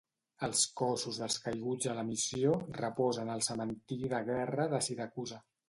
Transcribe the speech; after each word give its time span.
Els 0.45 0.61
cossos 0.79 1.19
dels 1.23 1.37
caiguts 1.43 1.91
a 1.91 1.93
la 1.99 2.07
missió 2.09 2.55
reposen 2.79 3.31
al 3.37 3.47
Cementiri 3.51 4.13
de 4.17 4.25
Guerra 4.33 4.69
de 4.77 4.85
Siracusa. 4.91 5.43